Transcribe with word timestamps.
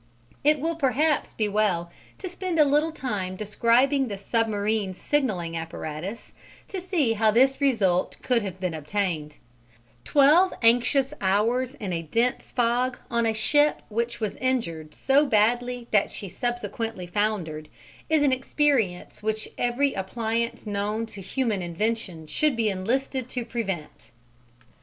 It 0.43 0.59
will 0.59 0.73
perhaps 0.73 1.31
be 1.35 1.47
well 1.47 1.91
to 2.17 2.27
spend 2.27 2.57
a 2.57 2.65
little 2.65 2.91
time 2.91 3.35
describing 3.35 4.07
the 4.07 4.17
submarine 4.17 4.95
signalling 4.95 5.55
apparatus 5.55 6.33
to 6.69 6.81
see 6.81 7.13
how 7.13 7.29
this 7.29 7.61
result 7.61 8.15
could 8.23 8.41
have 8.41 8.59
been 8.59 8.73
obtained: 8.73 9.37
twelve 10.03 10.55
anxious 10.63 11.13
hours 11.21 11.75
in 11.75 11.93
a 11.93 12.01
dense 12.01 12.51
fog 12.51 12.97
on 13.11 13.27
a 13.27 13.33
ship 13.35 13.83
which 13.89 14.19
was 14.19 14.37
injured 14.37 14.95
so 14.95 15.23
badly 15.23 15.85
that 15.91 16.09
she 16.09 16.27
subsequently 16.27 17.05
foundered, 17.05 17.69
is 18.09 18.23
an 18.23 18.31
experience 18.31 19.21
which 19.21 19.49
every 19.55 19.93
appliance 19.93 20.65
known 20.65 21.05
to 21.05 21.21
human 21.21 21.61
invention 21.61 22.25
should 22.25 22.55
be 22.55 22.69
enlisted 22.69 23.29
to 23.29 23.45
prevent. 23.45 24.09